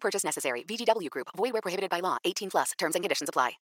Purchase 0.00 0.24
necessary. 0.24 0.64
VGW 0.64 1.10
Group. 1.10 1.28
Void 1.36 1.52
where 1.52 1.62
prohibited 1.62 1.90
by 1.90 2.00
law. 2.00 2.16
18 2.24 2.50
plus. 2.50 2.72
Terms 2.78 2.94
and 2.94 3.04
conditions 3.04 3.28
apply. 3.28 3.52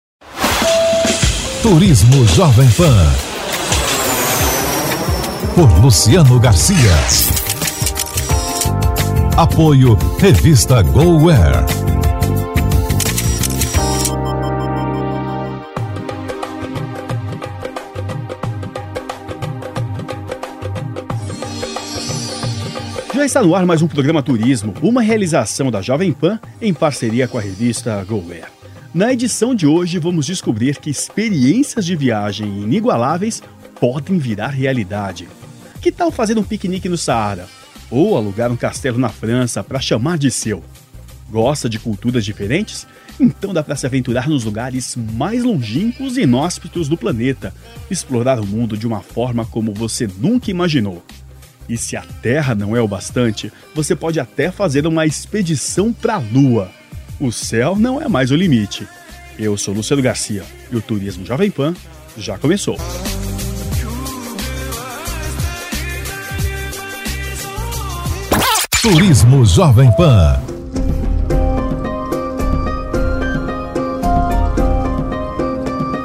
Turismo 1.61 2.23
Jovem 2.35 2.69
Pan. 2.77 3.37
Por 5.55 5.69
Luciano 5.81 6.39
Garcia. 6.39 6.95
Apoio 9.37 9.95
Revista 10.19 10.81
GoWare. 10.83 11.86
Já 23.17 23.25
está 23.25 23.41
no 23.41 23.55
ar 23.55 23.65
mais 23.65 23.81
um 23.81 23.87
programa 23.87 24.21
Turismo, 24.21 24.75
uma 24.79 25.01
realização 25.01 25.71
da 25.71 25.81
Jovem 25.81 26.13
Pan 26.13 26.39
em 26.61 26.71
parceria 26.71 27.27
com 27.27 27.39
a 27.39 27.41
revista 27.41 28.03
GoWare. 28.03 28.45
Na 28.93 29.11
edição 29.11 29.55
de 29.55 29.65
hoje, 29.65 29.97
vamos 29.97 30.27
descobrir 30.27 30.77
que 30.77 30.91
experiências 30.91 31.83
de 31.83 31.95
viagem 31.95 32.61
inigualáveis 32.61 33.41
podem 33.79 34.19
virar 34.19 34.49
realidade. 34.49 35.27
Que 35.81 35.91
tal 35.91 36.11
fazer 36.11 36.37
um 36.37 36.43
piquenique 36.43 36.87
no 36.87 36.95
Saara? 36.95 37.47
Ou 37.89 38.15
alugar 38.15 38.51
um 38.51 38.55
castelo 38.55 38.99
na 38.99 39.09
França 39.09 39.63
para 39.63 39.79
chamar 39.79 40.19
de 40.19 40.29
seu? 40.29 40.63
Gosta 41.27 41.67
de 41.67 41.79
culturas 41.79 42.23
diferentes? 42.23 42.85
Então 43.19 43.51
dá 43.51 43.63
para 43.63 43.75
se 43.75 43.87
aventurar 43.87 44.29
nos 44.29 44.43
lugares 44.43 44.95
mais 44.95 45.43
longínquos 45.43 46.17
e 46.17 46.21
inóspitos 46.21 46.87
do 46.87 46.95
planeta, 46.95 47.51
explorar 47.89 48.39
o 48.39 48.45
mundo 48.45 48.77
de 48.77 48.85
uma 48.85 49.01
forma 49.01 49.43
como 49.43 49.73
você 49.73 50.07
nunca 50.19 50.51
imaginou. 50.51 51.03
E 51.69 51.77
se 51.77 51.97
a 51.97 52.03
Terra 52.21 52.55
não 52.55 52.75
é 52.75 52.81
o 52.81 52.87
bastante, 52.87 53.51
você 53.75 53.95
pode 53.95 54.19
até 54.19 54.51
fazer 54.51 54.87
uma 54.87 55.05
expedição 55.05 55.91
para 55.91 56.15
a 56.15 56.17
Lua. 56.17 56.71
O 57.19 57.31
céu 57.31 57.75
não 57.75 58.01
é 58.01 58.07
mais 58.07 58.31
o 58.31 58.35
limite. 58.35 58.87
Eu 59.37 59.57
sou 59.57 59.73
Luciano 59.73 60.01
Garcia 60.01 60.43
e 60.71 60.75
o 60.75 60.81
Turismo 60.81 61.25
Jovem 61.25 61.51
Pan 61.51 61.75
já 62.17 62.37
começou. 62.37 62.77
Turismo 68.81 69.45
Jovem 69.45 69.91
Pan. 69.97 70.39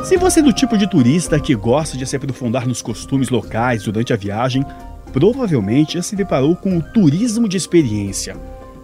Se 0.04 0.16
você 0.16 0.40
é 0.40 0.42
do 0.42 0.52
tipo 0.52 0.76
de 0.76 0.86
turista 0.86 1.38
que 1.38 1.54
gosta 1.54 1.96
de 1.96 2.04
se 2.04 2.16
aprofundar 2.16 2.66
nos 2.66 2.82
costumes 2.82 3.30
locais 3.30 3.84
durante 3.84 4.12
a 4.12 4.16
viagem, 4.16 4.64
provavelmente 5.12 5.94
já 5.94 6.02
se 6.02 6.16
deparou 6.16 6.56
com 6.56 6.78
o 6.78 6.82
turismo 6.82 7.48
de 7.48 7.56
experiência. 7.56 8.36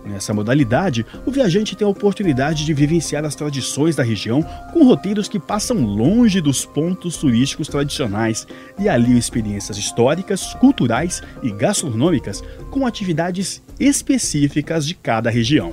Nessa 0.05 0.33
modalidade, 0.33 1.05
o 1.27 1.31
viajante 1.31 1.77
tem 1.77 1.87
a 1.87 1.91
oportunidade 1.91 2.65
de 2.65 2.73
vivenciar 2.73 3.25
as 3.25 3.35
tradições 3.35 3.95
da 3.95 4.03
região 4.03 4.43
com 4.73 4.85
roteiros 4.85 5.29
que 5.29 5.39
passam 5.39 5.85
longe 5.85 6.41
dos 6.41 6.65
pontos 6.65 7.19
turísticos 7.19 7.69
tradicionais 7.69 8.47
e 8.79 8.89
aliam 8.89 9.19
experiências 9.19 9.77
históricas, 9.77 10.55
culturais 10.55 11.23
e 11.43 11.51
gastronômicas 11.51 12.43
com 12.71 12.87
atividades 12.87 13.63
específicas 13.79 14.87
de 14.87 14.95
cada 14.95 15.29
região. 15.29 15.73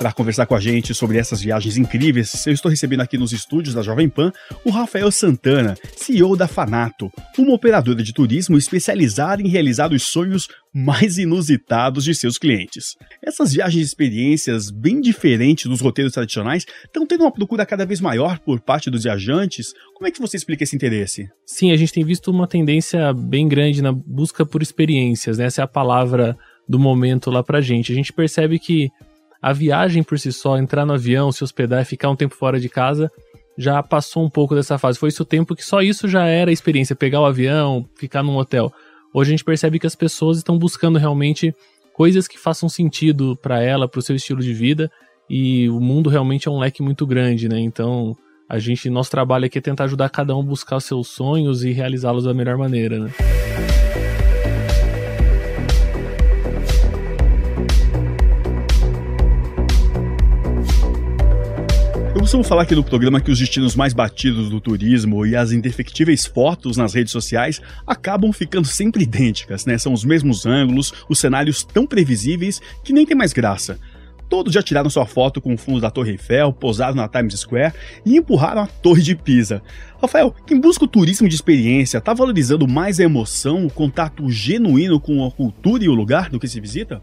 Para 0.00 0.12
conversar 0.12 0.46
com 0.46 0.54
a 0.54 0.60
gente 0.60 0.94
sobre 0.94 1.18
essas 1.18 1.42
viagens 1.42 1.76
incríveis, 1.76 2.46
eu 2.46 2.54
estou 2.54 2.70
recebendo 2.70 3.02
aqui 3.02 3.18
nos 3.18 3.32
estúdios 3.32 3.74
da 3.74 3.82
Jovem 3.82 4.08
Pan 4.08 4.32
o 4.64 4.70
Rafael 4.70 5.12
Santana, 5.12 5.76
CEO 5.94 6.34
da 6.38 6.48
Fanato, 6.48 7.12
uma 7.36 7.52
operadora 7.52 8.02
de 8.02 8.14
turismo 8.14 8.56
especializada 8.56 9.42
em 9.42 9.48
realizar 9.48 9.92
os 9.92 10.04
sonhos 10.04 10.48
mais 10.72 11.18
inusitados 11.18 12.02
de 12.02 12.14
seus 12.14 12.38
clientes. 12.38 12.96
Essas 13.22 13.52
viagens 13.52 13.82
e 13.82 13.86
experiências 13.86 14.70
bem 14.70 15.02
diferentes 15.02 15.66
dos 15.66 15.82
roteiros 15.82 16.14
tradicionais 16.14 16.64
estão 16.82 17.06
tendo 17.06 17.24
uma 17.24 17.30
procura 17.30 17.66
cada 17.66 17.84
vez 17.84 18.00
maior 18.00 18.38
por 18.38 18.58
parte 18.58 18.90
dos 18.90 19.02
viajantes. 19.02 19.74
Como 19.94 20.08
é 20.08 20.10
que 20.10 20.20
você 20.20 20.38
explica 20.38 20.64
esse 20.64 20.74
interesse? 20.74 21.28
Sim, 21.44 21.72
a 21.72 21.76
gente 21.76 21.92
tem 21.92 22.06
visto 22.06 22.30
uma 22.30 22.48
tendência 22.48 23.12
bem 23.12 23.46
grande 23.46 23.82
na 23.82 23.92
busca 23.92 24.46
por 24.46 24.62
experiências, 24.62 25.36
né? 25.36 25.44
essa 25.44 25.60
é 25.60 25.64
a 25.64 25.68
palavra 25.68 26.38
do 26.66 26.78
momento 26.78 27.30
lá 27.30 27.42
pra 27.42 27.60
gente. 27.60 27.92
A 27.92 27.94
gente 27.94 28.14
percebe 28.14 28.58
que 28.58 28.88
a 29.40 29.52
viagem 29.52 30.02
por 30.02 30.18
si 30.18 30.32
só, 30.32 30.58
entrar 30.58 30.84
no 30.84 30.94
avião, 30.94 31.32
se 31.32 31.42
hospedar 31.42 31.82
e 31.82 31.84
ficar 31.84 32.10
um 32.10 32.16
tempo 32.16 32.34
fora 32.34 32.60
de 32.60 32.68
casa, 32.68 33.10
já 33.56 33.82
passou 33.82 34.24
um 34.24 34.30
pouco 34.30 34.54
dessa 34.54 34.78
fase. 34.78 34.98
Foi 34.98 35.08
esse 35.08 35.20
o 35.20 35.24
tempo 35.24 35.54
que 35.54 35.64
só 35.64 35.80
isso 35.80 36.08
já 36.08 36.26
era 36.26 36.50
a 36.50 36.52
experiência, 36.52 36.96
pegar 36.96 37.20
o 37.20 37.26
avião, 37.26 37.86
ficar 37.96 38.22
num 38.22 38.36
hotel. 38.36 38.72
Hoje 39.12 39.30
a 39.30 39.32
gente 39.32 39.44
percebe 39.44 39.78
que 39.78 39.86
as 39.86 39.94
pessoas 39.94 40.38
estão 40.38 40.58
buscando 40.58 40.98
realmente 40.98 41.54
coisas 41.92 42.28
que 42.28 42.38
façam 42.38 42.68
sentido 42.68 43.36
para 43.36 43.62
ela, 43.62 43.88
para 43.88 43.98
o 43.98 44.02
seu 44.02 44.16
estilo 44.16 44.40
de 44.40 44.54
vida, 44.54 44.90
e 45.28 45.68
o 45.68 45.80
mundo 45.80 46.08
realmente 46.08 46.48
é 46.48 46.50
um 46.50 46.58
leque 46.58 46.82
muito 46.82 47.06
grande, 47.06 47.48
né? 47.48 47.60
Então, 47.60 48.16
a 48.48 48.58
gente, 48.58 48.88
nosso 48.88 49.10
trabalho 49.10 49.44
aqui 49.44 49.58
é 49.58 49.60
tentar 49.60 49.84
ajudar 49.84 50.08
cada 50.08 50.34
um 50.34 50.40
a 50.40 50.44
buscar 50.44 50.80
seus 50.80 51.08
sonhos 51.08 51.62
e 51.62 51.72
realizá-los 51.72 52.24
da 52.24 52.34
melhor 52.34 52.56
maneira, 52.56 52.98
né? 52.98 53.10
Eu 62.20 62.24
costumo 62.24 62.44
falar 62.44 62.64
aqui 62.64 62.74
no 62.74 62.84
programa 62.84 63.18
que 63.18 63.30
os 63.30 63.38
destinos 63.38 63.74
mais 63.74 63.94
batidos 63.94 64.50
do 64.50 64.60
turismo 64.60 65.24
e 65.24 65.34
as 65.34 65.52
indefectíveis 65.52 66.26
fotos 66.26 66.76
nas 66.76 66.92
redes 66.92 67.14
sociais 67.14 67.62
acabam 67.86 68.30
ficando 68.30 68.66
sempre 68.66 69.04
idênticas, 69.04 69.64
né? 69.64 69.78
São 69.78 69.94
os 69.94 70.04
mesmos 70.04 70.44
ângulos, 70.44 70.92
os 71.08 71.18
cenários 71.18 71.64
tão 71.64 71.86
previsíveis 71.86 72.60
que 72.84 72.92
nem 72.92 73.06
tem 73.06 73.16
mais 73.16 73.32
graça. 73.32 73.78
Todos 74.28 74.52
já 74.52 74.62
tiraram 74.62 74.90
sua 74.90 75.06
foto 75.06 75.40
com 75.40 75.54
o 75.54 75.56
fundo 75.56 75.80
da 75.80 75.90
Torre 75.90 76.10
Eiffel, 76.10 76.52
pousaram 76.52 76.94
na 76.94 77.08
Times 77.08 77.40
Square 77.40 77.72
e 78.04 78.18
empurraram 78.18 78.64
a 78.64 78.66
Torre 78.66 79.00
de 79.00 79.16
Pisa. 79.16 79.62
Rafael, 79.98 80.34
quem 80.46 80.60
busca 80.60 80.84
o 80.84 80.88
turismo 80.88 81.26
de 81.26 81.34
experiência 81.34 81.96
está 81.96 82.12
valorizando 82.12 82.68
mais 82.68 83.00
a 83.00 83.02
emoção, 83.02 83.64
o 83.64 83.72
contato 83.72 84.30
genuíno 84.30 85.00
com 85.00 85.26
a 85.26 85.30
cultura 85.30 85.84
e 85.84 85.88
o 85.88 85.94
lugar 85.94 86.28
do 86.28 86.38
que 86.38 86.46
se 86.46 86.60
visita? 86.60 87.00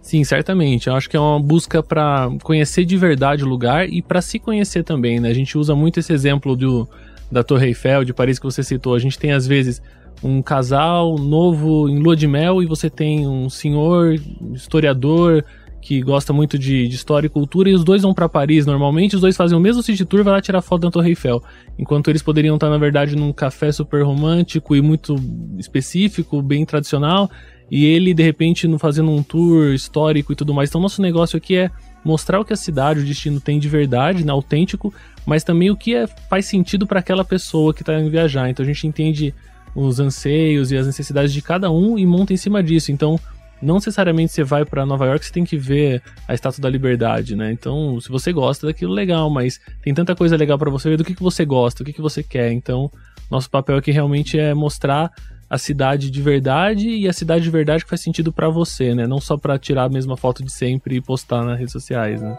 Sim, 0.00 0.24
certamente. 0.24 0.88
Eu 0.88 0.94
acho 0.94 1.08
que 1.08 1.16
é 1.16 1.20
uma 1.20 1.40
busca 1.40 1.82
para 1.82 2.30
conhecer 2.42 2.84
de 2.84 2.96
verdade 2.96 3.44
o 3.44 3.48
lugar 3.48 3.88
e 3.88 4.00
para 4.00 4.22
se 4.22 4.38
conhecer 4.38 4.82
também, 4.82 5.20
né? 5.20 5.28
A 5.28 5.34
gente 5.34 5.58
usa 5.58 5.74
muito 5.74 6.00
esse 6.00 6.12
exemplo 6.12 6.56
do, 6.56 6.88
da 7.30 7.42
Torre 7.42 7.66
Eiffel, 7.66 8.04
de 8.04 8.14
Paris 8.14 8.38
que 8.38 8.44
você 8.44 8.62
citou. 8.62 8.94
A 8.94 8.98
gente 8.98 9.18
tem 9.18 9.32
às 9.32 9.46
vezes 9.46 9.82
um 10.22 10.42
casal 10.42 11.16
novo 11.18 11.88
em 11.88 11.98
lua 11.98 12.16
de 12.16 12.26
mel 12.26 12.62
e 12.62 12.66
você 12.66 12.90
tem 12.90 13.26
um 13.26 13.48
senhor 13.48 14.14
historiador 14.52 15.44
que 15.80 16.00
gosta 16.00 16.32
muito 16.32 16.58
de, 16.58 16.88
de 16.88 16.94
história 16.94 17.26
e 17.26 17.30
cultura 17.30 17.70
e 17.70 17.74
os 17.74 17.84
dois 17.84 18.02
vão 18.02 18.12
para 18.12 18.28
Paris. 18.28 18.66
Normalmente 18.66 19.14
os 19.14 19.20
dois 19.20 19.36
fazem 19.36 19.56
o 19.56 19.60
mesmo 19.60 19.82
city 19.82 20.04
tour, 20.04 20.24
vai 20.24 20.34
lá 20.34 20.40
tirar 20.40 20.60
foto 20.60 20.82
da 20.82 20.90
Torre 20.90 21.10
Eiffel, 21.10 21.42
enquanto 21.78 22.08
eles 22.08 22.22
poderiam 22.22 22.56
estar 22.56 22.68
na 22.68 22.78
verdade 22.78 23.14
num 23.14 23.32
café 23.32 23.70
super 23.70 24.02
romântico 24.02 24.74
e 24.74 24.82
muito 24.82 25.14
específico, 25.56 26.42
bem 26.42 26.64
tradicional 26.64 27.30
e 27.70 27.84
ele 27.84 28.14
de 28.14 28.22
repente 28.22 28.66
fazendo 28.78 29.10
um 29.10 29.22
tour 29.22 29.72
histórico 29.72 30.32
e 30.32 30.36
tudo 30.36 30.54
mais. 30.54 30.68
Então 30.68 30.80
nosso 30.80 31.02
negócio 31.02 31.36
aqui 31.36 31.56
é 31.56 31.70
mostrar 32.04 32.40
o 32.40 32.44
que 32.44 32.52
a 32.52 32.56
cidade, 32.56 33.00
o 33.00 33.04
destino 33.04 33.40
tem 33.40 33.58
de 33.58 33.68
verdade, 33.68 34.24
né, 34.24 34.32
autêntico, 34.32 34.92
mas 35.26 35.44
também 35.44 35.70
o 35.70 35.76
que 35.76 35.94
é, 35.94 36.06
faz 36.06 36.46
sentido 36.46 36.86
para 36.86 37.00
aquela 37.00 37.24
pessoa 37.24 37.74
que 37.74 37.82
está 37.82 37.98
indo 37.98 38.10
viajar. 38.10 38.48
Então 38.48 38.64
a 38.64 38.66
gente 38.66 38.86
entende 38.86 39.34
os 39.74 40.00
anseios 40.00 40.72
e 40.72 40.76
as 40.76 40.86
necessidades 40.86 41.32
de 41.32 41.42
cada 41.42 41.70
um 41.70 41.98
e 41.98 42.06
monta 42.06 42.32
em 42.32 42.36
cima 42.36 42.62
disso. 42.62 42.90
Então 42.90 43.18
não 43.60 43.74
necessariamente 43.74 44.32
você 44.32 44.44
vai 44.44 44.64
para 44.64 44.86
Nova 44.86 45.06
York, 45.06 45.24
você 45.24 45.32
tem 45.32 45.44
que 45.44 45.56
ver 45.56 46.02
a 46.26 46.34
Estátua 46.34 46.62
da 46.62 46.70
Liberdade, 46.70 47.34
né? 47.34 47.50
Então, 47.52 48.00
se 48.00 48.08
você 48.08 48.32
gosta 48.32 48.66
daquilo, 48.66 48.92
legal, 48.92 49.28
mas 49.28 49.60
tem 49.82 49.92
tanta 49.92 50.14
coisa 50.14 50.36
legal 50.36 50.56
para 50.56 50.70
você 50.70 50.88
ver 50.88 50.96
do 50.96 51.04
que, 51.04 51.14
que 51.14 51.22
você 51.22 51.44
gosta, 51.44 51.82
o 51.82 51.86
que, 51.86 51.92
que 51.92 52.00
você 52.00 52.22
quer. 52.22 52.52
Então, 52.52 52.90
nosso 53.28 53.50
papel 53.50 53.76
aqui 53.76 53.90
realmente 53.90 54.38
é 54.38 54.54
mostrar 54.54 55.10
a 55.48 55.56
cidade 55.56 56.10
de 56.10 56.20
verdade 56.20 56.88
e 56.88 57.08
a 57.08 57.12
cidade 57.12 57.44
de 57.44 57.50
verdade 57.50 57.84
que 57.84 57.90
faz 57.90 58.02
sentido 58.02 58.32
para 58.32 58.48
você, 58.48 58.94
né? 58.94 59.06
Não 59.06 59.20
só 59.20 59.36
para 59.36 59.58
tirar 59.58 59.84
a 59.84 59.88
mesma 59.88 60.16
foto 60.16 60.44
de 60.44 60.52
sempre 60.52 60.96
e 60.96 61.00
postar 61.00 61.44
nas 61.44 61.58
redes 61.58 61.72
sociais, 61.72 62.20
né? 62.20 62.36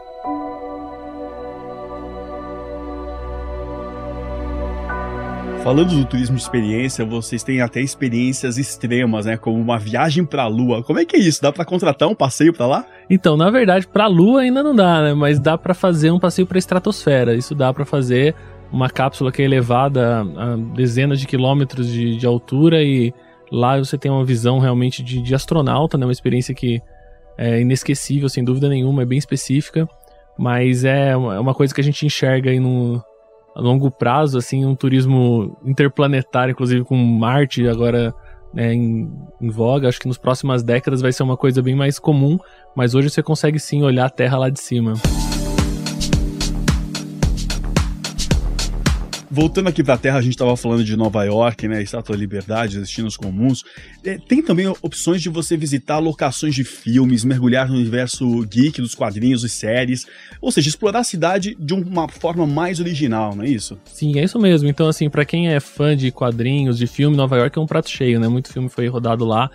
Falando 5.63 5.89
do 5.93 6.05
turismo 6.05 6.37
de 6.37 6.41
experiência, 6.41 7.05
vocês 7.05 7.43
têm 7.43 7.61
até 7.61 7.81
experiências 7.81 8.57
extremas, 8.57 9.25
né? 9.25 9.35
Como 9.35 9.59
uma 9.59 9.77
viagem 9.77 10.23
pra 10.25 10.47
Lua. 10.47 10.81
Como 10.81 10.99
é 10.99 11.05
que 11.05 11.17
é 11.17 11.19
isso? 11.19 11.41
Dá 11.41 11.51
pra 11.51 11.65
contratar 11.65 12.07
um 12.07 12.15
passeio 12.15 12.53
pra 12.53 12.65
lá? 12.65 12.85
Então, 13.09 13.35
na 13.35 13.51
verdade, 13.51 13.85
pra 13.85 14.07
Lua 14.07 14.41
ainda 14.41 14.63
não 14.63 14.73
dá, 14.73 15.01
né? 15.01 15.13
Mas 15.13 15.37
dá 15.37 15.57
pra 15.57 15.73
fazer 15.73 16.11
um 16.11 16.19
passeio 16.19 16.47
pra 16.47 16.57
estratosfera. 16.57 17.35
Isso 17.35 17.53
dá 17.53 17.73
pra 17.73 17.83
fazer 17.83 18.33
uma 18.71 18.89
cápsula 18.89 19.31
que 19.31 19.41
é 19.41 19.45
elevada 19.45 20.21
a 20.21 20.55
dezenas 20.75 21.19
de 21.19 21.27
quilômetros 21.27 21.87
de, 21.87 22.15
de 22.15 22.25
altura 22.25 22.83
e 22.83 23.13
lá 23.51 23.77
você 23.77 23.97
tem 23.97 24.11
uma 24.11 24.23
visão 24.23 24.59
realmente 24.59 25.01
de, 25.01 25.21
de 25.21 25.35
astronauta, 25.35 25.97
né? 25.97 26.05
Uma 26.05 26.11
experiência 26.11 26.53
que 26.53 26.81
é 27.37 27.61
inesquecível, 27.61 28.29
sem 28.29 28.43
dúvida 28.43 28.69
nenhuma, 28.69 29.01
é 29.01 29.05
bem 29.05 29.17
específica. 29.17 29.87
Mas 30.37 30.83
é 30.85 31.15
uma 31.17 31.53
coisa 31.53 31.73
que 31.73 31.81
a 31.81 31.83
gente 31.83 32.05
enxerga 32.05 32.49
aí 32.49 32.59
no, 32.59 33.03
a 33.55 33.61
longo 33.61 33.91
prazo, 33.91 34.37
assim, 34.37 34.65
um 34.65 34.75
turismo 34.75 35.57
interplanetário, 35.65 36.51
inclusive 36.53 36.85
com 36.85 36.95
Marte 36.95 37.67
agora 37.67 38.13
né, 38.53 38.73
em, 38.73 39.11
em, 39.41 39.49
voga. 39.49 39.89
Acho 39.89 39.99
que 39.99 40.07
nas 40.07 40.17
próximas 40.17 40.63
décadas 40.63 41.01
vai 41.01 41.11
ser 41.11 41.23
uma 41.23 41.35
coisa 41.35 41.61
bem 41.61 41.75
mais 41.75 41.99
comum, 41.99 42.37
mas 42.75 42.95
hoje 42.95 43.09
você 43.09 43.21
consegue 43.21 43.59
sim 43.59 43.83
olhar 43.83 44.05
a 44.05 44.09
Terra 44.09 44.37
lá 44.37 44.49
de 44.49 44.59
cima. 44.61 44.93
Voltando 49.31 49.69
aqui 49.69 49.83
para 49.83 49.93
a 49.93 49.97
Terra, 49.97 50.17
a 50.17 50.21
gente 50.21 50.33
estava 50.33 50.57
falando 50.57 50.83
de 50.83 50.95
Nova 50.97 51.23
York, 51.23 51.67
né, 51.67 51.83
Estátua 51.83 52.15
da 52.15 52.19
Liberdade, 52.19 52.79
destinos 52.79 53.15
comuns. 53.15 53.63
É, 54.03 54.17
tem 54.17 54.41
também 54.41 54.67
opções 54.81 55.21
de 55.21 55.29
você 55.29 55.55
visitar 55.55 55.99
locações 55.99 56.55
de 56.55 56.63
filmes, 56.63 57.23
mergulhar 57.23 57.69
no 57.69 57.75
universo 57.75 58.43
geek 58.47 58.81
dos 58.81 58.95
quadrinhos 58.95 59.43
e 59.43 59.49
séries, 59.49 60.07
ou 60.41 60.51
seja, 60.51 60.67
explorar 60.67 60.99
a 60.99 61.03
cidade 61.03 61.55
de 61.59 61.73
uma 61.75 62.07
forma 62.07 62.47
mais 62.47 62.79
original, 62.79 63.35
não 63.35 63.43
é 63.43 63.49
isso? 63.49 63.79
Sim, 63.85 64.17
é 64.17 64.23
isso 64.23 64.39
mesmo. 64.39 64.67
Então, 64.67 64.87
assim, 64.87 65.09
para 65.09 65.23
quem 65.23 65.49
é 65.49 65.59
fã 65.59 65.95
de 65.95 66.11
quadrinhos, 66.11 66.77
de 66.77 66.87
filme, 66.87 67.15
Nova 67.15 67.37
York 67.37 67.57
é 67.57 67.61
um 67.61 67.67
prato 67.67 67.89
cheio, 67.89 68.19
né? 68.19 68.27
Muito 68.27 68.51
filme 68.51 68.67
foi 68.67 68.87
rodado 68.87 69.25
lá. 69.25 69.49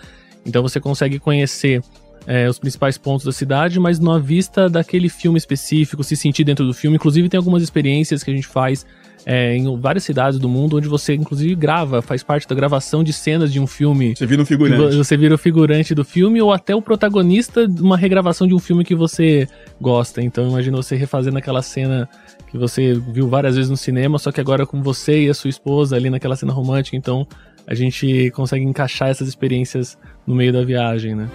Então 0.47 0.62
você 0.62 0.79
consegue 0.79 1.19
conhecer 1.19 1.82
é, 2.26 2.49
os 2.49 2.59
principais 2.59 2.97
pontos 2.97 3.26
da 3.26 3.32
cidade, 3.32 3.81
mas 3.81 3.99
numa 3.99 4.21
vista 4.21 4.69
daquele 4.69 5.09
filme 5.09 5.38
específico, 5.38 6.05
se 6.05 6.17
sentir 6.17 6.44
dentro 6.44 6.65
do 6.65 6.73
filme. 6.73 6.97
Inclusive, 6.97 7.29
tem 7.29 7.38
algumas 7.38 7.62
experiências 7.62 8.23
que 8.23 8.31
a 8.31 8.35
gente 8.35 8.47
faz 8.47 8.87
é, 9.26 9.56
em 9.56 9.79
várias 9.79 10.05
cidades 10.05 10.38
do 10.38 10.49
mundo, 10.49 10.76
onde 10.76 10.88
você 10.88 11.15
inclusive 11.15 11.55
grava, 11.55 12.03
faz 12.03 12.23
parte 12.23 12.47
da 12.47 12.55
gravação 12.55 13.03
de 13.03 13.12
cenas 13.12 13.53
de 13.53 13.59
um 13.59 13.67
filme. 13.67 14.15
Você 14.15 14.26
vira 14.26 14.43
um 14.43 14.47
figurante. 14.47 14.97
Você 14.97 15.17
vira 15.17 15.35
o 15.35 15.38
figurante 15.38 15.94
do 15.94 16.05
filme 16.05 16.41
ou 16.41 16.53
até 16.53 16.75
o 16.75 16.82
protagonista 16.82 17.67
de 17.67 17.81
uma 17.81 17.97
regravação 17.97 18.47
de 18.47 18.55
um 18.55 18.59
filme 18.59 18.85
que 18.85 18.94
você 18.94 19.49
gosta. 19.81 20.23
Então 20.23 20.49
imagina 20.49 20.76
você 20.76 20.94
refazendo 20.97 21.38
aquela 21.38 21.62
cena 21.62 22.09
que 22.50 22.59
você 22.59 22.94
viu 22.94 23.29
várias 23.29 23.56
vezes 23.56 23.71
no 23.71 23.76
cinema, 23.76 24.19
só 24.19 24.31
que 24.31 24.41
agora 24.41 24.67
com 24.67 24.82
você 24.82 25.25
e 25.25 25.29
a 25.29 25.35
sua 25.35 25.50
esposa 25.50 25.97
ali 25.97 26.11
naquela 26.11 26.37
cena 26.37 26.53
romântica. 26.53 26.97
Então 26.97 27.26
a 27.67 27.75
gente 27.75 28.31
consegue 28.32 28.65
encaixar 28.65 29.09
essas 29.09 29.26
experiências 29.26 29.99
no 30.26 30.35
meio 30.35 30.53
da 30.53 30.62
viagem, 30.62 31.15
né? 31.15 31.29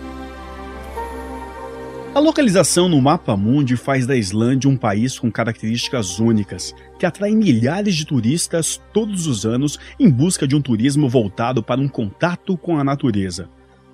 A 2.14 2.20
localização 2.20 2.90
no 2.90 3.00
mapa 3.00 3.38
mundi 3.38 3.78
faz 3.78 4.08
da 4.08 4.16
Islândia 4.16 4.68
um 4.68 4.76
país 4.76 5.20
com 5.20 5.32
características 5.32 6.20
únicas, 6.20 6.74
que 6.98 7.06
atrai 7.06 7.32
milhares 7.32 7.96
de 7.96 8.04
turistas 8.04 8.82
todos 8.92 9.28
os 9.28 9.46
anos 9.46 9.78
em 10.00 10.10
busca 10.10 10.48
de 10.48 10.56
um 10.56 10.62
turismo 10.62 11.08
voltado 11.08 11.62
para 11.62 11.80
um 11.80 11.88
contato 11.88 12.58
com 12.58 12.80
a 12.80 12.84
natureza. 12.84 13.48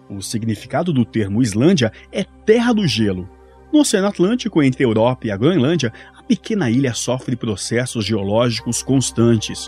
O 0.09 0.21
significado 0.21 0.93
do 0.93 1.03
termo 1.03 1.41
Islândia 1.41 1.91
é 2.09 2.23
terra 2.23 2.71
do 2.71 2.87
gelo. 2.87 3.29
No 3.71 3.81
Oceano 3.81 4.07
Atlântico, 4.07 4.63
entre 4.63 4.85
a 4.85 4.87
Europa 4.87 5.27
e 5.27 5.31
a 5.31 5.35
Groenlândia, 5.35 5.91
a 6.17 6.23
pequena 6.23 6.69
ilha 6.69 6.93
sofre 6.93 7.35
processos 7.35 8.05
geológicos 8.05 8.81
constantes. 8.81 9.67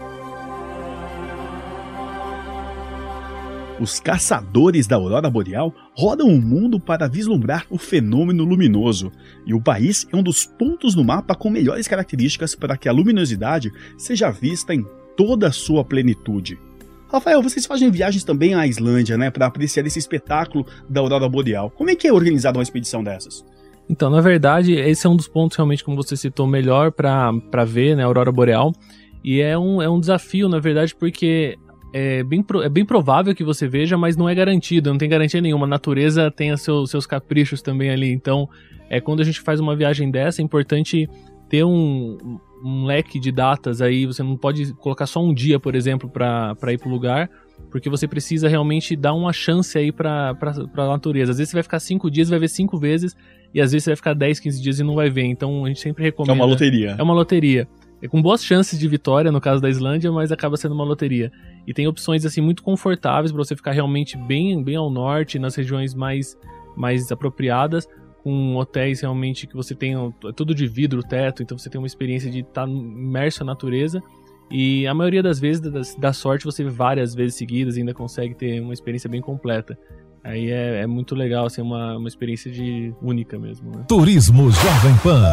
Os 3.79 3.99
caçadores 3.99 4.87
da 4.87 4.95
aurora 4.95 5.29
boreal 5.29 5.71
rodam 5.93 6.27
o 6.27 6.41
mundo 6.41 6.79
para 6.79 7.07
vislumbrar 7.07 7.65
o 7.69 7.77
fenômeno 7.77 8.43
luminoso, 8.43 9.11
e 9.45 9.53
o 9.53 9.61
país 9.61 10.07
é 10.11 10.15
um 10.15 10.23
dos 10.23 10.45
pontos 10.45 10.95
no 10.95 11.03
mapa 11.03 11.35
com 11.35 11.47
melhores 11.47 11.87
características 11.87 12.55
para 12.55 12.75
que 12.75 12.89
a 12.89 12.91
luminosidade 12.91 13.71
seja 13.95 14.31
vista 14.31 14.73
em 14.73 14.83
toda 15.15 15.47
a 15.47 15.51
sua 15.51 15.85
plenitude. 15.85 16.59
Rafael, 17.07 17.41
vocês 17.41 17.67
fazem 17.67 17.91
viagens 17.91 18.23
também 18.23 18.55
à 18.55 18.65
Islândia, 18.65 19.15
né, 19.15 19.29
para 19.29 19.45
apreciar 19.45 19.85
esse 19.85 19.99
espetáculo 19.99 20.65
da 20.89 20.99
aurora 20.99 21.29
boreal. 21.29 21.69
Como 21.69 21.91
é 21.91 21.95
que 21.95 22.07
é 22.07 22.11
organizada 22.11 22.57
uma 22.57 22.63
expedição 22.63 23.03
dessas? 23.03 23.45
Então, 23.87 24.09
na 24.09 24.21
verdade, 24.21 24.73
esse 24.73 25.05
é 25.05 25.09
um 25.09 25.15
dos 25.15 25.27
pontos 25.27 25.55
realmente, 25.55 25.83
como 25.83 25.95
você 25.95 26.17
citou, 26.17 26.47
melhor 26.47 26.91
para 26.91 27.63
ver, 27.65 27.95
né, 27.95 28.03
a 28.03 28.07
aurora 28.07 28.31
boreal. 28.31 28.73
E 29.23 29.39
é 29.39 29.57
um, 29.57 29.81
é 29.81 29.89
um 29.89 29.99
desafio, 29.99 30.49
na 30.49 30.59
verdade, 30.59 30.95
porque 30.95 31.57
é 31.97 32.23
bem, 32.23 32.45
é 32.63 32.69
bem 32.69 32.85
provável 32.85 33.33
que 33.33 33.43
você 33.43 33.67
veja, 33.67 33.97
mas 33.97 34.15
não 34.15 34.29
é 34.29 34.35
garantido, 34.35 34.91
não 34.91 34.99
tem 34.99 35.09
garantia 35.09 35.41
nenhuma. 35.41 35.65
A 35.65 35.69
natureza 35.69 36.29
tem 36.29 36.55
seu, 36.55 36.85
seus 36.85 37.07
caprichos 37.07 37.59
também 37.59 37.89
ali. 37.89 38.11
Então, 38.11 38.47
é 38.87 39.01
quando 39.01 39.21
a 39.21 39.23
gente 39.23 39.41
faz 39.41 39.59
uma 39.59 39.75
viagem 39.75 40.11
dessa, 40.11 40.39
é 40.39 40.43
importante 40.43 41.09
ter 41.49 41.63
um, 41.63 42.39
um 42.63 42.85
leque 42.85 43.19
de 43.19 43.31
datas 43.31 43.81
aí. 43.81 44.05
Você 44.05 44.21
não 44.21 44.37
pode 44.37 44.73
colocar 44.75 45.07
só 45.07 45.23
um 45.23 45.33
dia, 45.33 45.59
por 45.59 45.73
exemplo, 45.73 46.07
para 46.07 46.55
ir 46.71 46.77
para 46.77 46.87
o 46.87 46.91
lugar, 46.91 47.31
porque 47.71 47.89
você 47.89 48.07
precisa 48.07 48.47
realmente 48.47 48.95
dar 48.95 49.15
uma 49.15 49.33
chance 49.33 49.75
aí 49.75 49.91
para 49.91 50.37
a 50.39 50.87
natureza. 50.87 51.31
Às 51.31 51.39
vezes 51.39 51.49
você 51.49 51.57
vai 51.57 51.63
ficar 51.63 51.79
cinco 51.79 52.11
dias, 52.11 52.29
vai 52.29 52.37
ver 52.37 52.49
cinco 52.49 52.77
vezes, 52.77 53.15
e 53.55 53.59
às 53.59 53.71
vezes 53.71 53.85
você 53.85 53.89
vai 53.89 53.95
ficar 53.95 54.13
10, 54.13 54.39
15 54.39 54.61
dias 54.61 54.79
e 54.79 54.83
não 54.83 54.93
vai 54.93 55.09
ver. 55.09 55.25
Então 55.25 55.65
a 55.65 55.67
gente 55.67 55.79
sempre 55.79 56.03
recomenda. 56.03 56.33
É 56.33 56.35
uma 56.35 56.45
loteria. 56.45 56.95
É 56.95 57.01
uma 57.01 57.13
loteria. 57.15 57.67
É 58.01 58.07
com 58.07 58.21
boas 58.21 58.43
chances 58.43 58.77
de 58.77 58.87
vitória, 58.87 59.31
no 59.31 59.41
caso 59.41 59.61
da 59.61 59.69
Islândia, 59.69 60.11
mas 60.11 60.31
acaba 60.31 60.55
sendo 60.55 60.75
uma 60.75 60.83
loteria. 60.83 61.31
E 61.65 61.73
tem 61.73 61.87
opções 61.87 62.25
assim 62.25 62.41
muito 62.41 62.61
confortáveis 62.61 63.31
para 63.31 63.43
você 63.43 63.55
ficar 63.55 63.71
realmente 63.71 64.15
bem, 64.17 64.63
bem 64.63 64.75
ao 64.75 64.89
norte, 64.89 65.39
nas 65.39 65.55
regiões 65.55 65.93
mais, 65.93 66.37
mais 66.75 67.11
apropriadas, 67.11 67.87
com 68.23 68.55
hotéis 68.55 69.01
realmente 69.01 69.47
que 69.47 69.55
você 69.55 69.73
tem 69.73 69.95
é 69.95 70.31
tudo 70.35 70.53
de 70.53 70.67
vidro, 70.67 71.01
teto, 71.01 71.41
então 71.41 71.57
você 71.57 71.69
tem 71.69 71.79
uma 71.79 71.87
experiência 71.87 72.29
de 72.29 72.39
estar 72.39 72.65
tá 72.65 72.69
imerso 72.69 73.43
na 73.43 73.53
natureza. 73.53 74.01
E 74.49 74.87
a 74.87 74.93
maioria 74.93 75.21
das 75.21 75.39
vezes, 75.39 75.95
da, 75.97 76.13
sorte, 76.13 76.45
você 76.45 76.63
várias 76.63 77.13
vezes 77.13 77.35
seguidas 77.35 77.77
ainda 77.77 77.93
consegue 77.93 78.33
ter 78.33 78.61
uma 78.61 78.73
experiência 78.73 79.09
bem 79.09 79.21
completa. 79.21 79.77
Aí 80.27 80.51
é, 80.51 80.81
é, 80.81 80.87
muito 80.87 81.15
legal, 81.15 81.45
assim, 81.45 81.61
uma, 81.61 81.95
uma 81.95 82.07
experiência 82.07 82.51
de 82.51 82.93
única 83.01 83.39
mesmo. 83.39 83.71
Né? 83.71 83.85
Turismo 83.87 84.51
Jovem 84.51 84.93
Pan. 85.01 85.23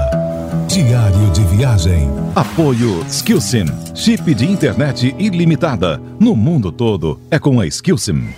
Diário 0.69 1.33
de 1.33 1.45
viagem. 1.57 2.09
Apoio 2.37 3.05
Skillsim. 3.09 3.65
Chip 3.93 4.33
de 4.33 4.47
internet 4.47 5.13
ilimitada. 5.19 6.01
No 6.21 6.37
mundo 6.37 6.71
todo 6.71 7.19
é 7.29 7.41
com 7.41 7.59
a 7.59 7.67
Skillsim. 7.67 8.29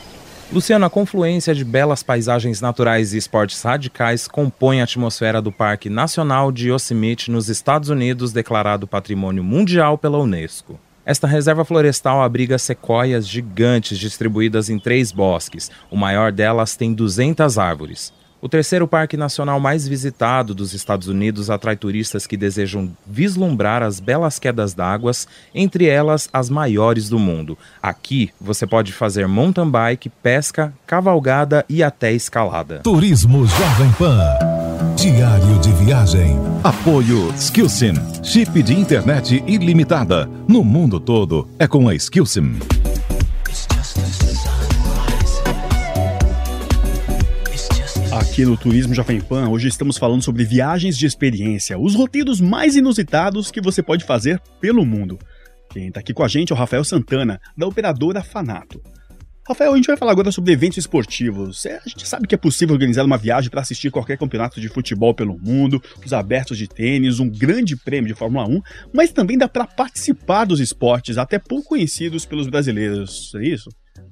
Luciano, 0.51 0.87
a 0.87 0.91
confluência 0.91 1.55
de 1.55 1.63
belas 1.63 2.03
paisagens 2.03 2.63
naturais 2.63 3.13
e 3.13 3.19
esportes 3.19 3.61
radicais 3.61 4.27
compõe 4.27 4.81
a 4.81 4.85
atmosfera 4.85 5.43
do 5.43 5.53
Parque 5.53 5.91
Nacional 5.91 6.51
de 6.51 6.71
Yosemite, 6.71 7.31
nos 7.31 7.51
Estados 7.51 7.91
Unidos, 7.91 8.33
declarado 8.33 8.87
Patrimônio 8.87 9.45
Mundial 9.45 9.99
pela 9.99 10.17
Unesco. 10.19 10.81
Esta 11.07 11.29
reserva 11.29 11.65
florestal 11.65 12.21
abriga 12.21 12.59
sequoias 12.59 13.29
gigantes 13.29 13.97
distribuídas 13.97 14.69
em 14.69 14.77
três 14.77 15.13
bosques. 15.13 15.71
O 15.89 15.97
maior 15.97 16.33
delas 16.33 16.75
tem 16.75 16.93
200 16.93 17.57
árvores. 17.57 18.13
O 18.43 18.49
terceiro 18.49 18.87
parque 18.87 19.17
nacional 19.17 19.59
mais 19.61 19.87
visitado 19.87 20.53
dos 20.53 20.75
Estados 20.75 21.07
Unidos 21.07 21.49
atrai 21.49 21.77
turistas 21.77 22.27
que 22.27 22.37
desejam 22.37 22.91
vislumbrar 23.07 23.83
as 23.83 24.01
belas 24.01 24.39
quedas 24.39 24.75
d'água, 24.75 25.13
entre 25.55 25.87
elas 25.87 26.29
as 26.33 26.51
maiores 26.51 27.09
do 27.09 27.19
mundo. 27.19 27.57
Aqui 27.81 28.31
você 28.41 28.67
pode 28.67 28.93
fazer 28.93 29.27
mountain 29.29 29.71
bike, 29.71 30.11
pesca, 30.11 30.73
cavalgada 30.87 31.65
e 31.69 31.83
até 31.83 32.13
escalada. 32.13 32.81
Turismo 32.81 33.47
Jovem 33.47 33.93
Pan. 33.93 34.56
Diário 34.97 35.59
de 35.61 35.73
viagem. 35.85 36.37
Apoio 36.63 37.33
Skillsim. 37.35 37.95
Chip 38.23 38.63
de 38.63 38.75
internet 38.75 39.43
ilimitada. 39.47 40.29
No 40.47 40.63
mundo 40.63 41.01
todo 41.01 41.49
é 41.59 41.67
com 41.67 41.89
a 41.89 41.95
Skillsim. 41.95 42.59
Aqui 48.13 48.45
no 48.45 48.57
Turismo 48.57 48.95
Jovem 48.95 49.21
Pan, 49.21 49.49
hoje 49.49 49.69
estamos 49.69 49.97
falando 49.97 50.23
sobre 50.23 50.45
viagens 50.45 50.99
de 50.99 51.07
experiência, 51.07 51.79
os 51.79 51.95
roteiros 51.95 52.41
mais 52.41 52.77
inusitados 52.77 53.51
que 53.51 53.63
você 53.63 53.83
pode 53.83 54.05
fazer 54.05 54.41
pelo 54.61 54.85
mundo. 54.85 55.19
Quem 55.71 55.89
está 55.89 56.01
aqui 56.01 56.13
com 56.13 56.23
a 56.23 56.29
gente 56.29 56.53
é 56.53 56.55
o 56.55 56.59
Rafael 56.59 56.85
Santana, 56.85 57.41
da 57.57 57.67
operadora 57.67 58.23
Fanato. 58.23 58.83
Rafael, 59.49 59.73
a 59.73 59.77
gente 59.77 59.87
vai 59.87 59.97
falar 59.97 60.11
agora 60.11 60.33
sobre 60.33 60.53
eventos 60.53 60.79
esportivos. 60.79 61.65
É, 61.67 61.77
a 61.77 61.89
gente 61.89 62.07
sabe 62.07 62.27
que 62.27 62.35
é 62.35 62.39
possível 62.39 62.75
organizar 62.75 63.05
uma 63.05 63.17
viagem 63.17 63.49
para 63.49 63.61
assistir 63.61 63.91
qualquer 63.93 64.19
campeonato 64.19 64.61
de 64.61 64.69
futebol 64.69 65.15
pelo 65.15 65.39
mundo, 65.39 65.81
os 66.05 66.13
abertos 66.13 66.59
de 66.59 66.67
tênis, 66.67 67.21
um 67.21 67.29
grande 67.29 67.77
prêmio 67.77 68.09
de 68.09 68.15
Fórmula 68.15 68.47
1, 68.49 68.61
mas 68.93 69.13
também 69.13 69.39
dá 69.39 69.49
para 69.49 69.65
participar 69.65 70.45
dos 70.45 70.59
esportes 70.59 71.17
até 71.17 71.39
pouco 71.39 71.69
conhecidos 71.69 72.27
pelos 72.27 72.49
brasileiros. 72.49 73.33
É 73.37 73.47
isso? 73.47 73.71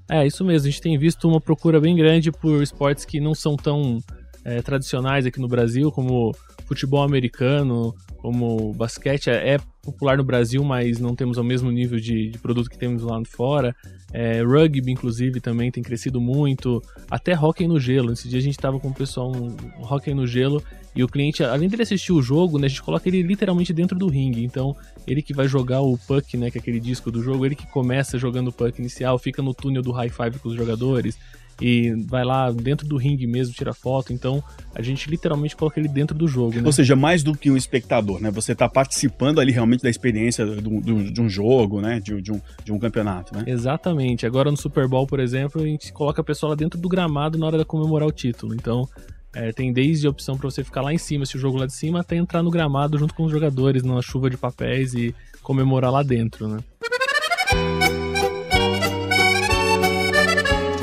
É, 0.08 0.26
isso 0.26 0.44
mesmo. 0.44 0.68
A 0.68 0.70
gente 0.70 0.80
tem 0.80 0.96
visto 0.96 1.28
uma 1.28 1.40
procura 1.40 1.80
bem 1.80 1.96
grande 1.96 2.30
por 2.30 2.62
esportes 2.62 3.04
que 3.04 3.20
não 3.20 3.34
são 3.34 3.56
tão 3.56 3.98
é, 4.44 4.62
tradicionais 4.62 5.26
aqui 5.26 5.40
no 5.40 5.48
Brasil, 5.48 5.90
como 5.90 6.32
futebol 6.66 7.02
americano, 7.02 7.94
como 8.24 8.72
basquete 8.72 9.28
é, 9.28 9.56
é, 9.56 9.58
popular 9.82 10.16
no 10.16 10.24
Brasil, 10.24 10.64
mas 10.64 10.98
não 10.98 11.14
temos 11.14 11.36
o 11.36 11.44
mesmo 11.44 11.70
nível 11.70 12.00
de, 12.00 12.30
de 12.30 12.38
produto 12.38 12.70
que 12.70 12.78
temos 12.78 13.02
lá 13.02 13.20
fora. 13.26 13.76
É, 14.14 14.42
rugby, 14.42 14.90
inclusive, 14.90 15.42
também 15.42 15.70
tem 15.70 15.82
crescido 15.82 16.22
muito. 16.22 16.80
Até 17.10 17.38
hockey 17.38 17.68
no 17.68 17.78
gelo. 17.78 18.14
Esse 18.14 18.26
dia 18.26 18.38
a 18.38 18.42
gente 18.42 18.56
estava 18.56 18.80
com 18.80 18.88
o 18.88 18.94
pessoal 18.94 19.30
um, 19.30 19.54
hockey 19.78 20.14
no 20.14 20.26
gelo 20.26 20.62
e 20.96 21.04
o 21.04 21.06
cliente, 21.06 21.44
além 21.44 21.68
dele 21.68 21.82
assistir 21.82 22.12
o 22.12 22.22
jogo, 22.22 22.58
né, 22.58 22.64
a 22.64 22.68
gente 22.68 22.82
coloca 22.82 23.06
ele 23.06 23.20
literalmente 23.20 23.74
dentro 23.74 23.98
do 23.98 24.08
ringue. 24.08 24.42
Então, 24.42 24.74
ele 25.06 25.22
que 25.22 25.34
vai 25.34 25.46
jogar 25.46 25.80
o 25.80 25.98
puck, 25.98 26.36
né, 26.36 26.50
que 26.50 26.58
é 26.58 26.60
aquele 26.60 26.80
disco 26.80 27.10
do 27.10 27.22
jogo, 27.22 27.44
ele 27.44 27.54
que 27.54 27.66
começa 27.66 28.18
jogando 28.18 28.48
o 28.48 28.52
puck 28.52 28.78
inicial, 28.78 29.18
fica 29.18 29.42
no 29.42 29.54
túnel 29.54 29.82
do 29.82 29.92
high 29.92 30.10
five 30.10 30.38
com 30.38 30.48
os 30.48 30.54
jogadores 30.54 31.18
e 31.60 31.92
vai 32.06 32.24
lá 32.24 32.50
dentro 32.50 32.86
do 32.86 32.96
ringue 32.96 33.26
mesmo, 33.26 33.54
tira 33.54 33.72
foto. 33.72 34.12
Então 34.12 34.42
a 34.74 34.82
gente 34.82 35.08
literalmente 35.08 35.54
coloca 35.56 35.78
ele 35.78 35.88
dentro 35.88 36.16
do 36.16 36.26
jogo. 36.26 36.56
Né? 36.56 36.62
Ou 36.64 36.72
seja, 36.72 36.96
mais 36.96 37.22
do 37.22 37.34
que 37.34 37.50
um 37.50 37.56
espectador, 37.56 38.20
né? 38.20 38.30
Você 38.30 38.52
está 38.52 38.68
participando 38.68 39.40
ali 39.40 39.52
realmente 39.52 39.82
da 39.82 39.90
experiência 39.90 40.44
do, 40.44 40.80
do, 40.80 41.12
de 41.12 41.20
um 41.20 41.28
jogo, 41.28 41.80
né? 41.80 42.00
De, 42.00 42.20
de, 42.20 42.32
um, 42.32 42.40
de 42.64 42.72
um 42.72 42.78
campeonato, 42.78 43.36
né? 43.36 43.44
Exatamente. 43.46 44.26
Agora 44.26 44.50
no 44.50 44.56
Super 44.56 44.88
Bowl, 44.88 45.06
por 45.06 45.20
exemplo, 45.20 45.62
a 45.62 45.66
gente 45.66 45.92
coloca 45.92 46.20
a 46.20 46.24
pessoa 46.24 46.50
lá 46.50 46.56
dentro 46.56 46.80
do 46.80 46.88
gramado 46.88 47.38
na 47.38 47.46
hora 47.46 47.58
de 47.58 47.64
comemorar 47.64 48.08
o 48.08 48.12
título. 48.12 48.54
Então. 48.54 48.88
É, 49.34 49.52
tem 49.52 49.72
desde 49.72 50.06
a 50.06 50.10
opção 50.10 50.36
para 50.36 50.48
você 50.48 50.62
ficar 50.62 50.80
lá 50.80 50.92
em 50.92 50.98
cima, 50.98 51.26
se 51.26 51.36
o 51.36 51.40
jogo 51.40 51.58
lá 51.58 51.66
de 51.66 51.72
cima, 51.72 52.00
até 52.00 52.16
entrar 52.16 52.42
no 52.42 52.50
gramado 52.50 52.96
junto 52.98 53.14
com 53.14 53.24
os 53.24 53.32
jogadores, 53.32 53.82
numa 53.82 54.00
chuva 54.00 54.30
de 54.30 54.36
papéis 54.36 54.94
e 54.94 55.14
comemorar 55.42 55.90
lá 55.90 56.02
dentro, 56.02 56.46
né? 56.46 56.58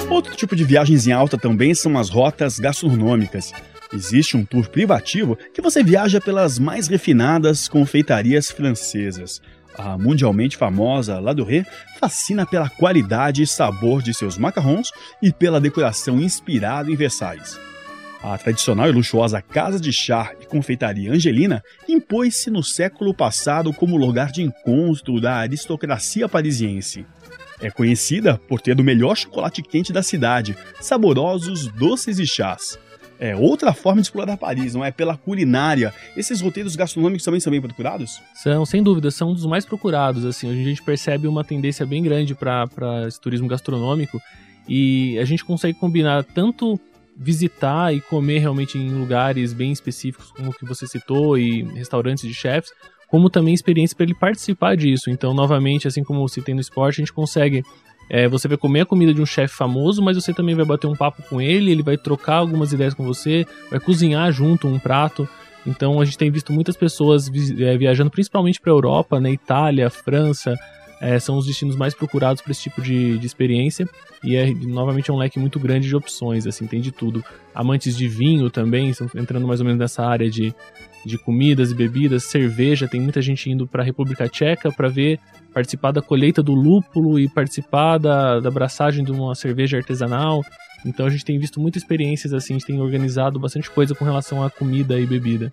Outro 0.09 0.35
tipo 0.35 0.55
de 0.55 0.65
viagens 0.65 1.07
em 1.07 1.13
alta 1.13 1.37
também 1.37 1.73
são 1.73 1.97
as 1.97 2.09
rotas 2.09 2.59
gastronômicas. 2.59 3.53
Existe 3.93 4.35
um 4.35 4.43
tour 4.43 4.67
privativo 4.69 5.37
que 5.53 5.61
você 5.61 5.81
viaja 5.83 6.19
pelas 6.19 6.59
mais 6.59 6.87
refinadas 6.87 7.69
confeitarias 7.69 8.51
francesas. 8.51 9.41
A 9.77 9.97
mundialmente 9.97 10.57
famosa 10.57 11.19
La 11.19 11.31
Dorée 11.33 11.65
fascina 11.99 12.45
pela 12.45 12.69
qualidade 12.69 13.41
e 13.41 13.47
sabor 13.47 14.01
de 14.01 14.13
seus 14.13 14.37
macarrons 14.37 14.91
e 15.21 15.31
pela 15.31 15.61
decoração 15.61 16.19
inspirada 16.19 16.91
em 16.91 16.95
Versailles. 16.95 17.57
A 18.23 18.37
tradicional 18.37 18.87
e 18.87 18.91
luxuosa 18.91 19.41
Casa 19.41 19.79
de 19.79 19.91
Chá 19.91 20.31
e 20.39 20.45
Confeitaria 20.45 21.11
Angelina 21.11 21.63
impôs-se 21.89 22.51
no 22.51 22.63
século 22.63 23.15
passado 23.15 23.73
como 23.73 23.97
lugar 23.97 24.31
de 24.31 24.43
encontro 24.43 25.19
da 25.19 25.37
aristocracia 25.37 26.29
parisiense. 26.29 27.03
É 27.59 27.71
conhecida 27.71 28.39
por 28.47 28.61
ter 28.61 28.79
o 28.79 28.83
melhor 28.83 29.17
chocolate 29.17 29.63
quente 29.63 29.91
da 29.91 30.03
cidade, 30.03 30.55
saborosos 30.79 31.67
doces 31.67 32.19
e 32.19 32.27
chás. 32.27 32.77
É 33.19 33.35
outra 33.35 33.73
forma 33.73 34.01
de 34.01 34.07
explorar 34.07 34.37
Paris, 34.37 34.75
não 34.75 34.85
é? 34.85 34.91
Pela 34.91 35.17
culinária. 35.17 35.93
Esses 36.15 36.41
roteiros 36.41 36.75
gastronômicos 36.75 37.25
também 37.25 37.39
são 37.39 37.51
bem 37.51 37.61
procurados? 37.61 38.19
São, 38.35 38.65
sem 38.65 38.83
dúvida, 38.83 39.09
são 39.09 39.31
um 39.31 39.33
dos 39.33 39.45
mais 39.45 39.65
procurados. 39.65 40.25
Assim, 40.25 40.47
hoje 40.47 40.61
a 40.61 40.63
gente 40.63 40.83
percebe 40.83 41.27
uma 41.27 41.43
tendência 41.43 41.85
bem 41.85 42.01
grande 42.03 42.35
para 42.35 42.67
esse 43.07 43.19
turismo 43.19 43.47
gastronômico 43.47 44.19
e 44.67 45.17
a 45.19 45.25
gente 45.25 45.43
consegue 45.43 45.77
combinar 45.77 46.23
tanto 46.23 46.79
visitar 47.21 47.93
e 47.93 48.01
comer 48.01 48.39
realmente 48.39 48.79
em 48.79 48.89
lugares 48.89 49.53
bem 49.53 49.71
específicos, 49.71 50.31
como 50.31 50.49
o 50.49 50.53
que 50.53 50.65
você 50.65 50.87
citou, 50.87 51.37
e 51.37 51.61
restaurantes 51.75 52.27
de 52.27 52.33
chefs, 52.33 52.73
como 53.07 53.29
também 53.29 53.53
experiência 53.53 53.95
para 53.95 54.05
ele 54.05 54.15
participar 54.15 54.75
disso. 54.75 55.09
Então, 55.09 55.33
novamente, 55.33 55.87
assim 55.87 56.03
como 56.03 56.25
tem 56.43 56.55
no 56.55 56.61
esporte, 56.61 56.95
a 56.95 57.01
gente 57.03 57.13
consegue. 57.13 57.63
É, 58.09 58.27
você 58.27 58.47
vai 58.47 58.57
comer 58.57 58.81
a 58.81 58.85
comida 58.85 59.13
de 59.13 59.21
um 59.21 59.25
chefe 59.25 59.55
famoso, 59.55 60.01
mas 60.01 60.17
você 60.17 60.33
também 60.33 60.55
vai 60.55 60.65
bater 60.65 60.87
um 60.87 60.95
papo 60.95 61.21
com 61.29 61.39
ele, 61.39 61.71
ele 61.71 61.83
vai 61.83 61.95
trocar 61.95 62.37
algumas 62.37 62.73
ideias 62.73 62.93
com 62.93 63.05
você, 63.05 63.45
vai 63.69 63.79
cozinhar 63.79 64.31
junto 64.31 64.67
um 64.67 64.79
prato. 64.79 65.29
Então 65.65 66.01
a 66.01 66.05
gente 66.05 66.17
tem 66.17 66.31
visto 66.31 66.51
muitas 66.51 66.75
pessoas 66.75 67.29
é, 67.29 67.77
viajando 67.77 68.09
principalmente 68.09 68.59
para 68.59 68.71
a 68.71 68.75
Europa, 68.75 69.19
né, 69.19 69.31
Itália, 69.31 69.89
França, 69.89 70.55
é, 71.01 71.19
são 71.19 71.35
os 71.35 71.47
destinos 71.47 71.75
mais 71.75 71.93
procurados 71.93 72.41
para 72.41 72.51
esse 72.51 72.61
tipo 72.61 72.81
de, 72.81 73.17
de 73.17 73.25
experiência 73.25 73.89
e 74.23 74.35
é 74.35 74.53
novamente 74.53 75.09
é 75.09 75.13
um 75.13 75.17
leque 75.17 75.39
muito 75.39 75.59
grande 75.59 75.87
de 75.87 75.95
opções, 75.95 76.45
assim, 76.45 76.67
tem 76.67 76.79
de 76.79 76.91
tudo. 76.91 77.23
Amantes 77.53 77.97
de 77.97 78.07
vinho 78.07 78.49
também, 78.49 78.89
estão 78.89 79.09
entrando 79.15 79.47
mais 79.47 79.59
ou 79.59 79.65
menos 79.65 79.79
nessa 79.79 80.05
área 80.05 80.29
de 80.29 80.53
de 81.05 81.17
comidas 81.17 81.71
e 81.71 81.75
bebidas, 81.75 82.23
cerveja. 82.23 82.87
Tem 82.87 83.01
muita 83.01 83.21
gente 83.21 83.49
indo 83.49 83.67
para 83.67 83.81
a 83.81 83.85
República 83.85 84.27
Tcheca 84.27 84.71
para 84.71 84.87
ver, 84.87 85.19
participar 85.53 85.91
da 85.91 86.01
colheita 86.01 86.41
do 86.41 86.53
lúpulo 86.53 87.19
e 87.19 87.27
participar 87.27 87.97
da, 87.97 88.39
da 88.39 88.49
abraçagem 88.49 89.03
de 89.03 89.11
uma 89.11 89.33
cerveja 89.35 89.77
artesanal. 89.77 90.43
Então 90.85 91.05
a 91.05 91.09
gente 91.09 91.25
tem 91.25 91.37
visto 91.37 91.59
muitas 91.59 91.83
experiências 91.83 92.33
assim, 92.33 92.53
a 92.53 92.57
gente 92.57 92.67
tem 92.67 92.79
organizado 92.79 93.39
bastante 93.39 93.69
coisa 93.69 93.93
com 93.93 94.05
relação 94.05 94.43
à 94.43 94.49
comida 94.49 94.99
e 94.99 95.05
bebida. 95.05 95.51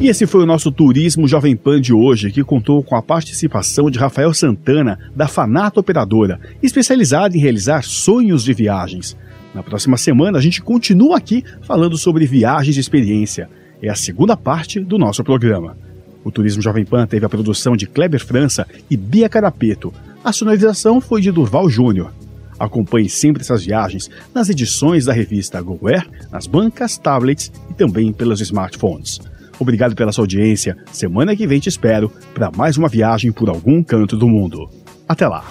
E 0.00 0.06
esse 0.06 0.28
foi 0.28 0.44
o 0.44 0.46
nosso 0.46 0.70
Turismo 0.70 1.26
Jovem 1.26 1.56
Pan 1.56 1.80
de 1.80 1.92
hoje, 1.92 2.30
que 2.30 2.44
contou 2.44 2.84
com 2.84 2.94
a 2.94 3.02
participação 3.02 3.90
de 3.90 3.98
Rafael 3.98 4.32
Santana, 4.32 4.96
da 5.14 5.26
Fanato 5.26 5.80
Operadora, 5.80 6.38
especializada 6.62 7.36
em 7.36 7.40
realizar 7.40 7.82
sonhos 7.82 8.44
de 8.44 8.52
viagens. 8.52 9.16
Na 9.52 9.60
próxima 9.60 9.96
semana, 9.96 10.38
a 10.38 10.40
gente 10.40 10.62
continua 10.62 11.16
aqui 11.16 11.42
falando 11.62 11.98
sobre 11.98 12.26
viagens 12.26 12.74
de 12.74 12.80
experiência. 12.80 13.50
É 13.82 13.88
a 13.88 13.96
segunda 13.96 14.36
parte 14.36 14.78
do 14.78 14.98
nosso 14.98 15.24
programa. 15.24 15.76
O 16.22 16.30
Turismo 16.30 16.62
Jovem 16.62 16.84
Pan 16.84 17.04
teve 17.04 17.26
a 17.26 17.28
produção 17.28 17.76
de 17.76 17.88
Kleber 17.88 18.24
França 18.24 18.68
e 18.88 18.96
Bia 18.96 19.28
Carapeto. 19.28 19.92
A 20.22 20.32
sonorização 20.32 21.00
foi 21.00 21.20
de 21.20 21.32
Durval 21.32 21.68
Júnior. 21.68 22.12
Acompanhe 22.56 23.08
sempre 23.08 23.42
essas 23.42 23.64
viagens 23.64 24.08
nas 24.32 24.48
edições 24.48 25.06
da 25.06 25.12
revista 25.12 25.60
GoWare, 25.60 26.08
nas 26.30 26.46
bancas, 26.46 26.96
tablets 26.96 27.50
e 27.68 27.74
também 27.74 28.12
pelos 28.12 28.40
smartphones. 28.40 29.20
Obrigado 29.58 29.94
pela 29.94 30.12
sua 30.12 30.22
audiência. 30.22 30.76
Semana 30.92 31.34
que 31.34 31.46
vem 31.46 31.60
te 31.60 31.68
espero 31.68 32.10
para 32.34 32.50
mais 32.50 32.76
uma 32.76 32.88
viagem 32.88 33.32
por 33.32 33.48
algum 33.48 33.82
canto 33.82 34.16
do 34.16 34.28
mundo. 34.28 34.68
Até 35.08 35.26
lá. 35.26 35.44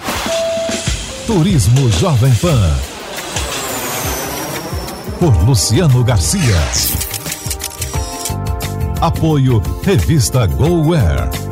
Turismo 1.26 1.90
Jovem 1.90 2.34
Pan 2.36 2.98
por 5.18 5.34
Luciano 5.44 6.04
Garcia. 6.04 6.56
Apoio 9.00 9.60
Revista 9.82 10.46
GoWare. 10.46 11.47